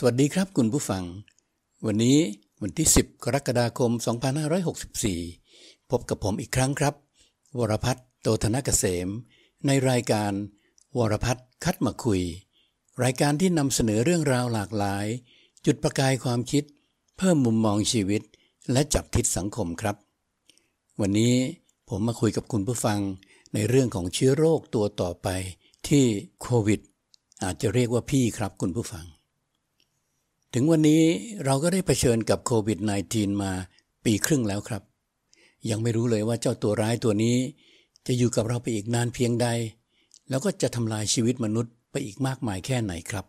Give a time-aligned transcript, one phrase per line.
[0.00, 1.04] สวัสดีครับคุณผู้ฟัง
[1.86, 2.18] วันนี้
[2.62, 3.90] วันที่ 10 กรกฎาคม
[4.70, 6.94] 2564 พบกับผมอีกครั้งครับ
[7.58, 9.08] วรพัฒน์โตธนกเกษม
[9.66, 10.32] ในรายการ
[10.98, 12.22] วรพัฒน์คัดมาคุย
[13.02, 15.06] รายการที่นำเสนอเรื่องราวหลากหลาย
[15.66, 16.64] จุดประกายความคิด
[17.16, 18.22] เพิ่มมุมมองชีวิต
[18.72, 19.96] และจับทิศสังคมครับ
[21.00, 21.34] วันนี้
[21.88, 22.98] ผมมาคุยกับคุณผู้ฟัง
[23.54, 25.28] ในเรื่องของเชื้อโรคตัวต่อไป
[25.88, 26.04] ที่
[26.42, 26.80] โควิด
[27.42, 29.06] อาจจะเรียกว่าพี่ครับคุณผู้ฟัง
[30.54, 31.02] ถึงวันนี้
[31.44, 32.78] เราก็ได้เผชิญกับโควิด
[33.10, 33.52] -19 มา
[34.04, 34.82] ปีครึ่งแล้วครับ
[35.70, 37.36] ยังไม่รู้เลยว่าเจ้าตัวร้ายตัวนี้
[38.06, 39.48] จะอยู่กับเราไปอีกนานเพียงใด
[40.28, 43.24] แล้วก็จะทำลายชีวิตมนุษย์ไปอีกมากมายแค่ไหนครับ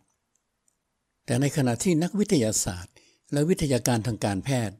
[1.25, 2.93] แต่ในขณะที่นักวิทยาศาสตร์
[3.31, 4.77] และวิทยาการทางการแพทย์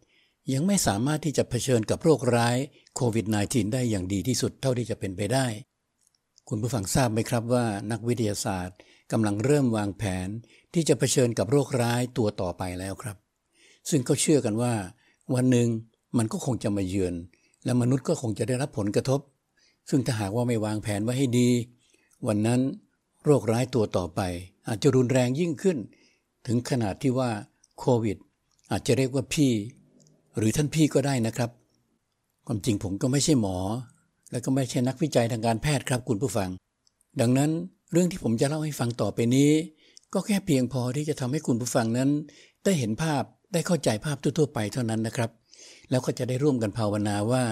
[0.54, 2.58] ยังไม่สามารถที่จะเผชิญกับโรคร้าย
[2.96, 5.48] โควิด -19 ได้อย่างดีที่สุดเท่าที่จะเป็นไปได้
[6.50, 8.78] คุณผู้ฟังทราบไหมครับว่านักวิทยาศาสตร์
[9.12, 10.28] กำลังเริ่มวางแผน
[10.74, 13.18] ที่จะเผชิญกับโรคร้ายตัวต่อไปแล้วครับ
[13.90, 14.74] ซึ่งก็เชื่อกันว่า
[15.34, 15.68] วันหนึ่ง
[16.18, 17.16] มันก็คงจะมาเยือน
[17.66, 19.20] และมนุษย์ก็คงจะได้รับผลกระทบ
[19.90, 21.50] ซึ่งถ้าหากว่าไม่วางแผนไว้ให้ดี
[22.28, 22.62] วันนั้น
[23.26, 24.22] โรคร้ายตัวต่อไป
[24.68, 25.78] อาจจะรุนแรงยิ่งขึ้น
[26.48, 27.30] ถึงขนาดที่ว่า
[27.80, 28.18] โควิด
[28.72, 29.52] อาจจะเรียกว่าพี่
[30.38, 31.50] หรือท่านพี่ก็ได้นะครับ
[32.48, 33.58] ความจริงผมก็ไม่ใช่หมอ
[34.32, 36.50] และก็ไม่ใช่นักวิจัยทางการแพทย์ครับคุณผู้ฟัง
[37.22, 37.52] ดังนั้น
[37.92, 39.52] เรื่องที่ผมจะเล่าให้ฟังต่อไปนี้
[40.14, 42.10] ก็แค่เพียงพอที่จะทำให้คุณผู้ฟังนั้น
[42.64, 43.24] ได้เห็นภาพ
[43.54, 45.32] ได้เข้าใจภาพทั่วๆไปเท่านั้นนะครับ
[45.90, 47.44] แล้วก็จะได้ร่วมกันภาวนาว่า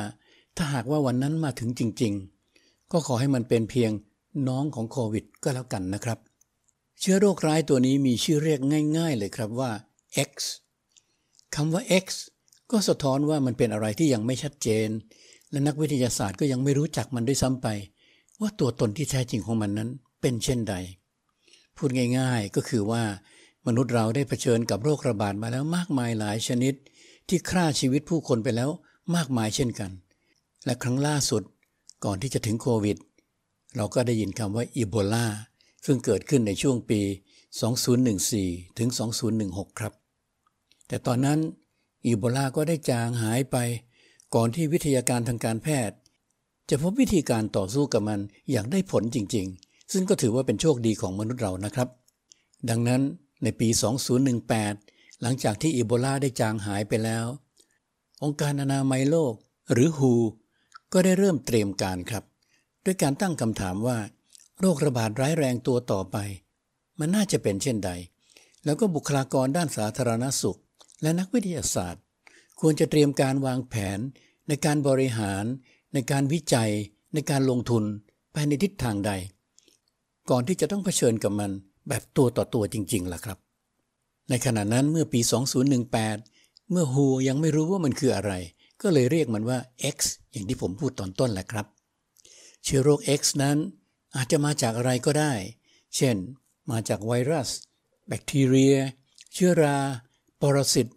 [0.57, 2.13] ถ้าหากว่าวันนั้นมาถึงจริง
[2.51, 3.91] ๆ ก็ขอให้มันเป็นเพียง
[4.47, 6.19] น้องของโควิดก็แล้วกันนะครับ
[6.99, 8.59] เชื้อโรคร้ายตัวนี้มีชื่อเรียก
[8.97, 9.71] ง่าย ๆ เลยครับว่า
[10.29, 10.31] X
[11.55, 12.05] คำว่า X
[12.71, 14.89] ก็สะท้อนว่ามันเป็นอะไรที่ยังไม่ชัดเจน
[15.51, 17.67] และนักวิทยาศาสตร์ก็ยังไม่รู้จักมันด้วยซ้ำไป
[18.41, 19.89] ว่าตัวตนที่แท้จริงของมันนั้น
[20.21, 20.75] เป็นเช่นใด
[21.75, 23.03] พูดง่ายๆก็คือว่า
[23.67, 26.73] มนุษย์เราได้เผชิญกับโรคระบาดมาแล้วมากมายหลายชนิด
[27.27, 28.69] ที่ฆ่าชีวิตผู้คนไปแล้ว
[29.15, 29.91] มากมายเช่นกัน
[30.65, 31.43] และครั้งล่าสุด
[32.05, 32.97] ก่อนที่จะถึงโควิด
[33.75, 35.27] เราก็ได้ยินคำว่าอีโบลา
[35.85, 37.01] ซึ่งเกิดขึ้นในช่วงปี
[37.89, 38.89] 2014 ถึง
[39.33, 39.93] 2016 ครับ
[40.87, 41.39] แต่ตอนนั้น
[42.05, 43.57] อีโบลาก็ได้จางหายไป
[44.35, 45.97] ก่อนที่วิทยาการทางการแพทย์
[46.69, 48.19] จะพบวิธีการต่อสู้กับมัน
[48.51, 51.89] อย่างได้ผลจริงๆ ซึ่งก็ถือว่าเป็นโชคดีของมนุษย์เรานะครับ
[52.69, 53.01] ดังนั้น
[53.43, 53.67] ในปี
[54.45, 57.25] 2018 หลังจากที่อีโบลาได้จางหายไปแล้ว
[58.23, 59.33] องค์การอนามัยโลก
[59.71, 60.13] หรือ WHO
[60.93, 62.23] ก็ได้เริ่มเตรียมการครับ
[62.85, 63.97] ด้วยการตั้งคำถามว่า
[64.59, 66.17] โรคระบาดร้ายแรงตัวต่อไป
[66.99, 67.91] มันน่าจะเป็นเช่นใด
[68.65, 70.59] แล้วก็บุคลากรด้านสาธารณสุข
[71.01, 72.03] และนักวิทยาศาสตร์
[72.59, 73.99] ควรจะเตรียมการวางแผน
[74.47, 75.43] ในการบริหาร
[75.93, 76.71] ในการวิจัย
[77.13, 77.83] ในการลงทุน
[78.33, 79.11] ไปในทิศทางใด
[80.29, 81.51] ก่อนที่จะต้องเผชิญกับมัน
[81.87, 83.37] แบบตัวต่อตัวจริงๆล่ะครับ
[84.29, 85.19] ในขณะนั้นเมื่อปี
[85.95, 88.33] 2018 เมื่อฮูยังไม่รู้ว่ามันคืออะไร
[88.81, 89.59] ก็เลยเรียกมันว่า
[89.95, 89.97] X
[90.31, 91.65] อย่างที่ผมพูดตอนต้นแหละครับ
[92.63, 93.57] เชื้อโรค X นั้น
[94.15, 95.33] อาจจะมาจากอะไรก็ได้
[95.95, 96.15] เช่น
[96.71, 97.49] มาจากไวรัส
[98.07, 98.75] แบคทีเรีย
[99.33, 99.77] เชื้อรา
[100.41, 100.87] ปรสิต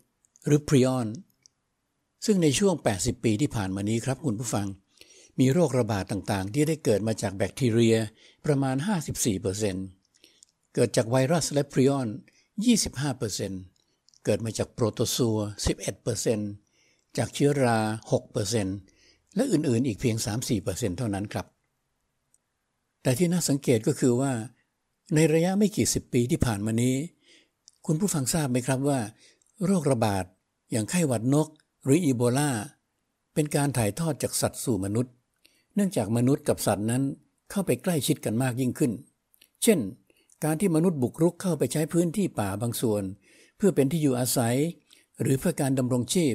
[0.46, 1.08] หรือพรีออน
[2.24, 4.66] ซึ่งในช่วง 80 ปีที่ผ่านมานี้ครับคุณผู้ฟัง
[5.38, 7.96] มีโรคระบาดต่างๆ ที่ได้เกิดมาจากแบคทีเรีย
[8.44, 8.76] ประมาณ
[9.54, 12.08] 54%เกิดจากไวรัสและพรีออน
[12.96, 15.38] 25%เกิดมาจากโปรโตซัว
[16.26, 17.78] 11%จากเชื้อรา
[18.58, 20.16] 6%และอื่นๆ อีกเพียง
[20.56, 21.46] 3-4%เท่านั้นครับ
[23.02, 24.32] แต่ที่น่าสังเกตก็คือว่า
[25.14, 26.96] ในระยะไม่กี่สิบปีที่ผ่านมานี้
[27.86, 29.00] คุณผู้ฟังทราบไหมครับว่า
[29.64, 30.24] โรคระบาด
[30.70, 31.48] อย่างไข้หวัดนก
[31.84, 32.50] หรืออีโบลา
[33.34, 35.14] เป็นการถ่ายทอดจากสัตว์สู่มนุษย์
[35.80, 37.02] นื่องจากมนุษย์กับสัตว์นั้น
[37.50, 38.92] เข้าไปใกล้ชิดกันมากยิ่งขึ้น
[39.62, 39.78] เช่น
[40.44, 43.02] การที่มนุษย์บุกรุกเข้าไปใช้พื้นที่ป่าบางส่วน
[43.56, 44.56] เพื่อเป็นที่อยู่อาศัย
[45.20, 46.34] หรือเพื่อการดำรงชีพ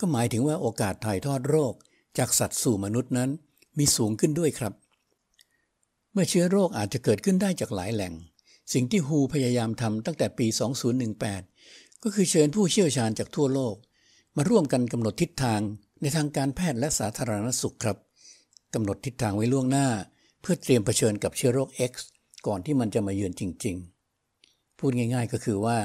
[0.00, 1.74] ก็หมายถึงว่าโอกาสถ่ายทอดโรค
[2.18, 3.30] จากสัตว์สู่มนุษย์นั้น
[3.78, 4.72] มีสูงขึ้นด้วยครับ
[6.12, 8.12] เมื่อเชื้อโรคอาจจะเกิดขึ้นได้จากหลายแหล่ง
[8.72, 10.46] สิ่งที่ฮูพยายามทำตั้งแต่ปี
[11.24, 13.74] 2018 ก็คือเชิญผู้เชี่ยวชาญจากทั่วโลก
[14.36, 15.60] มาร่วมกันกำหนดทิศทาง
[16.00, 17.98] ในทางการแพทย์และสาธารณสุขครับ
[18.74, 19.86] กำหนดทิศทางไว้ล่วงหน้า
[20.40, 21.92] เพื่อเตรียมเผชิญกับเชื้อโรค X
[22.46, 23.76] ก่อนที่มันจะมาเยือนจริง
[24.26, 25.78] ๆ พูดง่าย ๆ ก็คือว่า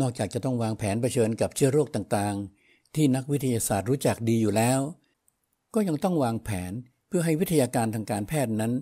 [0.00, 4.80] นอกจากจะต้องวางแผนเผชิญกับเชื้อโรคต่างๆ ที่นักวิทยาศาสตร์รู้จักดีอยู่แล้ว
[5.74, 6.72] ก็ยังต้องวางแผน
[7.08, 8.72] เพื่อให้วิทยาการทางการแพทย์นั้น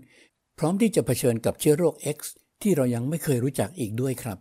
[0.58, 2.18] พร้อมที่จะเผชิญกับเชื้อโรค X
[2.62, 4.38] ที่เรายังไม่เคยรู้จักอีกด้วยครับ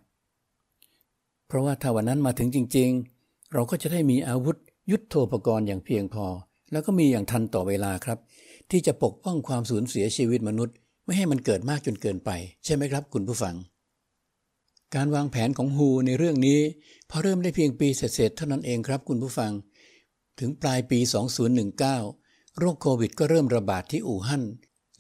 [1.48, 2.90] เพราะว่าถ้าวันนั้นมาถึงจริง
[3.22, 4.58] ๆ เราก็จะได้มีอาวุธ
[4.92, 6.26] ยุทโธปกรณ์อย่างเพียงพอ
[6.72, 8.18] แล้วก็มีอย่างทันต่อเวลาครับ
[8.72, 10.76] ที่จะปกป้องความสูญเสียชีวิตมนุษย์
[11.06, 12.30] ไม่ให้มันเกิดมากจนเกินไป
[12.66, 13.56] ใช่ไหมครับ คุณผู้ฟัง
[14.96, 16.60] การวางแผนของฮูในเรื่องนี้
[17.10, 19.52] พอเริ่มได้เพียงปีเศษๆเท่านั้นเองครับ คุณผู้ฟัง
[20.40, 21.00] ถึงปลายปี
[21.80, 24.44] 2019 โรคโควิด ก็เริ่มระบาดที่อู่ฮั่น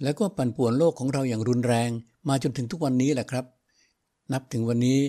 [0.04, 1.89] แล้วก็ปั่นป่วนโลกของเราอย่างรุนแรง
[2.30, 3.45] มาจนถึงทุกวันนี้แหละครับ
[4.33, 5.00] นับถึงวันนี้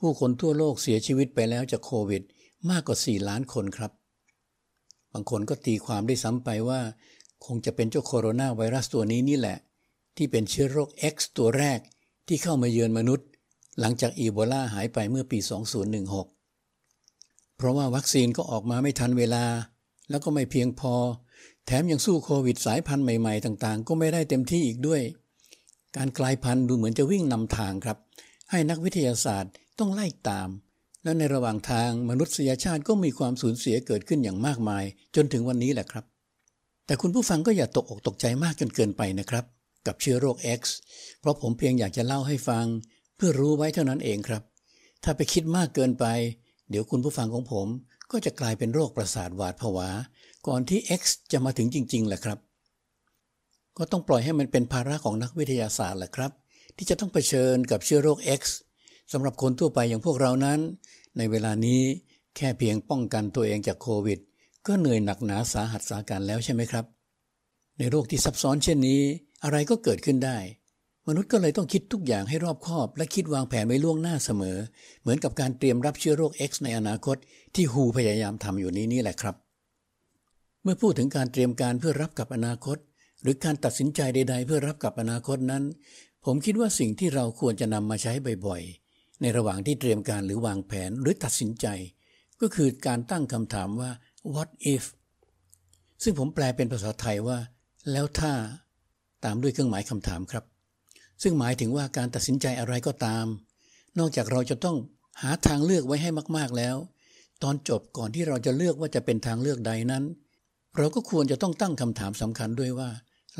[0.00, 2.22] ผู้คนทั่วโลกเสียชีวิตไปแล้วจากโควิด
[2.70, 3.92] มากกว่า 4 ล้านคนครับ
[5.12, 6.80] บางคนก็ตีความได้ซ้ำไปว่า
[7.46, 9.58] คงจะเป็นเจ้าโคโรนาไวรัสตัวนี้นี่แหละ
[10.16, 11.80] ที่เป็นเชื้อโรค X ตัวแรก
[12.28, 13.26] ที่เข้ามาเยือนมนุษย์
[13.80, 15.38] หลังจากอีโบลาหายไปเมื่อปี
[16.68, 19.44] 2016 เพราะว่าวัคซีนก็ออกมาไม่ทันเวลา
[20.10, 20.94] แล้วก็ไม่เพียงพอ
[21.66, 25.02] แถมยังสู้โควิดสายพันธุ์ใหม่ๆ ต่างๆ ก็ไม่ได้เต็มที่อีกด้วย
[25.96, 27.98] การกลายพันธุ์ดูเหมือนจะวิ่งนำทางครับ
[28.50, 30.48] ให้นักวิทยาศาสตร์ต้องไล่ตาม
[31.02, 34.84] และในระหว่างทางมนุษยชาติก็มีความสูญเสียเกิดขึ้นอย่างมากมาย
[35.16, 36.04] จนถึงวันนี้แหละครับ
[36.86, 39.44] แต่คุณผู้ฟังก็อย่าตกอกตกใจมากจนเกินไปนะครับ
[39.86, 40.60] กับเชื้อโรค X
[41.20, 42.66] เพราะผมเพียงอยากจะเล่าให้ฟัง
[43.16, 44.42] เพื่อรู้ไว้เท่านั้นเองครับ
[45.04, 46.04] ถ้าไปคิดมากเกินไป
[46.70, 47.66] เดี๋ยวคุณผู้ฟังของผม
[48.10, 49.88] ก็จะกลายเป็นโรคประสาทหวาดผวา
[50.46, 51.02] ก่อนที่ X
[51.32, 52.38] จะมาถึงจริงๆแหละครับ
[53.78, 56.32] ก็ต้องปล่อยให้มันเป็นภาระของนักวิทยาศาสตร์แหละครับ
[56.76, 58.42] ที่จะต้องเผชิญกับเชื้อโรค X
[59.12, 60.60] สำหรับคนทั่วไปอย่างพวกเรานั้น
[61.16, 61.82] ในเวลานี้
[62.36, 64.18] แค่เพียงป้องกันตัวเองจากโควิด
[64.66, 66.84] ก็เหนื่อยหนักหนาสาหัสสาการแล้วใช่ไหมครับ
[67.78, 69.00] ในโรคที่ซับซ้อนเช่นนี้
[69.44, 70.38] อะไรก็เกิดขึ้นได้
[71.08, 74.58] มนุษย์ก็เลยต้องคิดทุกอย่างให้รอบคอบ และคิดวางแผนไว้ล่วงหน้าเสมอ
[75.02, 77.16] เหมือนกับการเตรียมรับเชื้อโรค X ในอนาคต
[77.54, 79.36] ที่ฮูพยายามทำอยู่นี้นี่แหละครับ
[80.62, 82.78] เมื่อพูดถึงการเตรียมการเพื่อรับกับอนาคต
[83.22, 85.62] หรือการตัดสินใจใด ๆ เพื่อรับกับอนาคตนั้น
[86.24, 88.12] ผมคิดว่าสิ่งที่เราควรจะนำมาใช้
[88.46, 91.66] บ่อยๆในระหว่างที่เตรียมการหรือวางแผนหรือตัดสินใจ
[92.40, 93.90] ก็คือการตั้งคำถามว่า
[94.32, 94.84] what if
[96.02, 97.38] ซึ่งผมแปลเป็นภาษาไทยว่า
[97.92, 98.32] แล้วถ้า
[99.24, 100.44] ตามด้วยเครื่องหมายคำถามครับ
[101.22, 103.26] ซึ่งหมายถึงว่าการตัดสินใจอะไรก็ตาม
[103.98, 104.76] นอกจากเราจะต้อง
[105.22, 106.76] หาทางเลือกไว้ให้มาก ๆแล้ว
[107.42, 110.04] ตอนจบก่อนที่เราจะเลือกว่าจะเป็นทางเลือกใดนั้น
[110.76, 112.90] เราก็ควรจะต้องตั้งคำถามสำคัญด้วยว่า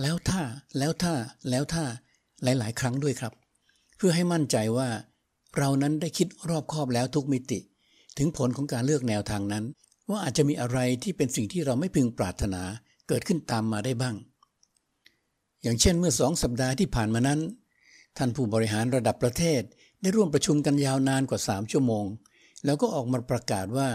[0.00, 0.42] แล้วถ้า
[0.78, 1.14] แล้วถ้า
[1.50, 1.84] แล้วถ้า
[2.42, 3.32] หลาย ๆ ครั้งด้วยครับ
[3.96, 4.88] เพื่อให้มั่นใจว่า
[5.58, 7.58] เรานั้นได้คิดรอบคอบแล้วทุกมิติ
[8.19, 9.64] ถึงผลของการเลือกแนวทางนั้น
[10.11, 12.62] ว่าอาจจะมีอะไรที่เป็นสิ่งที่เราไม่พึงปรารถนา
[13.09, 14.17] เกิดขึ้นตามมาได้บ้าง
[15.62, 17.41] อย่างเช่นเมื่อสองสัปดาห์ที่ผ่านมานั้น
[18.17, 19.62] ท่านผู้บริหารระดับประเทศ
[20.01, 22.05] ได้ร่วมประชุมกันยาวนานกว่า 3 ชั่วโมง
[22.65, 23.89] แล้วก็ออกมาประกาศว่า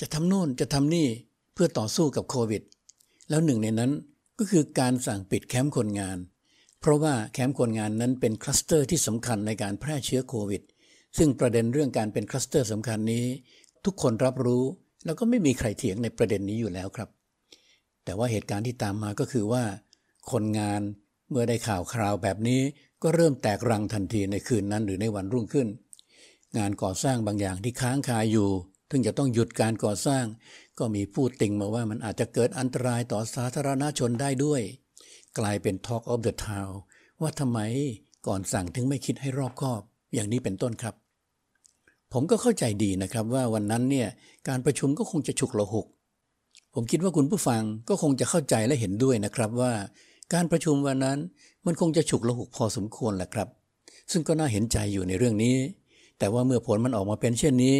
[0.00, 1.08] จะทำโน่นจะทำนี่
[1.54, 2.62] เพื่อต่อสู้กับโควิด
[3.28, 3.92] แล้วหนึ่งในนั้น
[4.38, 6.18] ก็คือการสั่งปิดแคมป์คนงาน
[6.80, 10.62] เพราะว่าแคมป์คนงานนั้นเป็นคลัสเตอร์ที่สำคัญในการแพร่เชื้อโควิด
[11.18, 13.24] ซึ่งประเด็นเรื่องการเป็นคลัสเตอร์สำคัญนี้
[13.84, 14.64] ทุกคนรับรู้
[15.04, 17.08] แล้วก็ไม่มีใครเถียงในประเด็นนี้อยู่แล้วครับ
[18.04, 19.64] แต่ว่าเหตุการณ์ที่ตามมาก็คือว่า
[20.30, 20.80] คนงาน
[21.30, 22.60] เมื่อได้ข่าวคราวแบบนี้
[23.02, 25.68] ก็เริ่มแตกรังทันทีในคืนนั้นหรือในวันรุ่งขึ้น
[26.58, 28.48] งานก่อสร้างบางอย่างที่ค้างคาอยู่
[28.90, 30.24] ถึงจะต้องหยุดการก่อสร้าง
[30.78, 34.62] ก็มีผู้ติงมาว่ามันอาจจะเกิดอันตรายต่อสาธารณชนได้ด้วย
[35.38, 36.72] กลายเป็น Talk of the Town
[37.20, 37.58] ว่าทำไม
[38.26, 39.82] ก่อนสั่งถึงไม่คิดให้รอบคอบ
[40.14, 40.94] อย่างนี้เป็นต้นครับ
[42.12, 44.08] ผมก็เข้าใจดีนะครับว่าวันนั้นเนี่ย
[44.48, 45.86] การประชุมก็คงจะฉุกละหุก
[46.74, 49.72] ผมคิดว่าคุณผู้ฟังก็คงจะเข้าใจและเห็นด้วยนะครับว่า
[50.34, 51.18] การประชุมวันนั้น
[51.66, 53.48] มันคงจะฉุกละหุกพอสมควรแหละครับ
[54.12, 55.56] ซึ่งก็น่าเห็นใจอยู่ในเรื่องนี้
[56.18, 57.76] แต่ว่าเมื่อผลมันออกมาเป็นเช่นนี้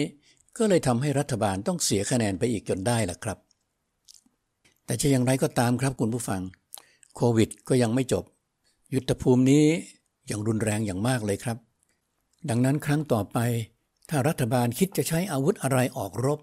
[0.59, 3.39] ก็เลยทำให้รัฐบาลต้องเสียคะแนนไปอีกจนได้ล่ะครับ
[4.85, 6.43] แต่จะอย่างไรก็ตามครับคุณผู้ฟัง
[7.17, 8.25] โควิดก็ยังไม่จบ
[8.95, 9.65] ยุทธภูมินี้
[10.31, 11.57] ยังรุนแรงอย่างมากเลยครับ
[12.49, 13.39] ดังนั้นครั้งต่อไป
[14.09, 16.41] ถ้ารัฐบาลคิดจะใช้อาวุธอะไรออกรบ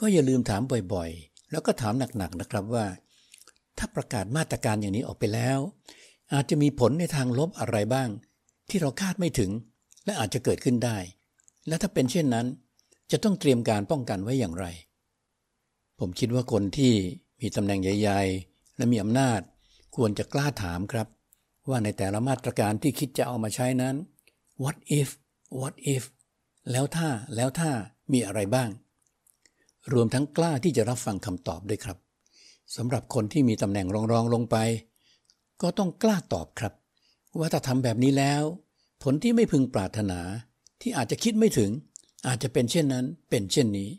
[0.00, 2.86] ก็อย่าลืมถามบ่อยๆ แล้วก็ถามหนักๆนะครับว่า
[3.78, 5.58] ถ้าประกาศมาตรการอย่างนี้ออกไปแล้ว
[6.32, 8.08] อาจจะมีผลในทางลบอะไรบ้าง
[8.68, 9.50] ที่เราคาดไม่ถึง
[10.04, 10.96] และอาจจะเกิดขึ้นได้
[11.68, 12.46] และถ้าเป็นเช่นนั้น
[13.10, 14.66] จะต้องเตรียมการป้องกันไว้อย่างไร
[15.98, 16.92] ผมคิดว่าคนที่
[17.40, 19.40] มีตำแหน่งใหญ่ ๆ และมีอำนาจ
[19.96, 21.06] ควรจะกล้าถามครับ
[21.68, 23.94] ว่าในแต่ละมาตรการที่คิดจะเอามาใช้นั้น
[24.62, 25.08] what if
[25.60, 26.02] what if
[26.70, 27.70] แล้วถ้าแล้วถ้า
[28.12, 28.70] มีอะไรบ้าง
[29.92, 31.98] รวมทั้งกล้าที่จะรับฟังคำตอบด้วยครับ
[32.76, 34.56] สำหรับคนที่มีตำแหน่งรองๆลงไป
[35.62, 36.72] ก็ต้องกล้าตอบครับ
[37.38, 38.42] ว่าถ้าทำแบบนี้แล้ว
[39.02, 40.20] ผลที่ไม่พึงปรารถนา
[40.80, 41.70] ที่อาจจะคิดไม่ถึง
[42.26, 43.90] อาจจะเป็นเช่นนั้น เป็นเช่นนี้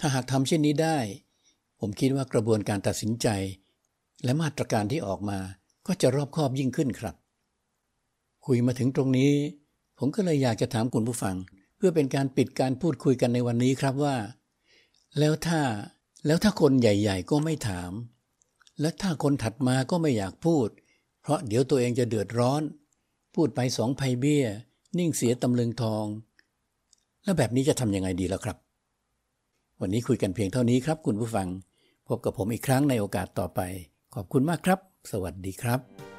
[0.00, 0.98] ถ้าหากทำเช่นนี้ได้
[1.80, 3.28] ผมคิดว่ากระบวนการตัดสินใจ
[4.24, 5.38] และมาตรการที่ออกมา
[5.86, 7.14] ก็จะรอบคอบยิ่งขึ้นครับ
[8.46, 9.32] คุยมาถึงตรงนี้
[9.98, 11.36] ผมก็เลยอยากจะถามคุณผู้ฟัง
[11.76, 14.16] เพื่อเป็นการปิดการพูดคุยกันในวันนี้ครับว่า
[15.18, 15.60] แล้วถ้า
[16.26, 17.92] แล้วถ้าคนใหญ่ ๆ ก็ไม่ถาม
[18.80, 20.68] และถ้าคนถัดมาก็ไม่อยากพูด
[21.22, 22.62] เพราะเดี๋ยวตัวเองจะเดือดร้อน
[23.34, 24.46] พูดไปสองไพเบี้ย
[24.98, 26.06] นิ่งเสียตำลึงทอง
[27.24, 28.56] แล้วแบบนี้จะทำยังไงดีล่ะครับ
[29.80, 31.48] วันนี้คุยกันเพียงเท่านี้ครับคุณผู้ฟัง
[32.08, 33.60] พบกับผมอีกครั้งในโอกาสต่อไป
[34.14, 34.78] ขอบคุณมากครับ
[35.12, 36.15] สวัสดีครับ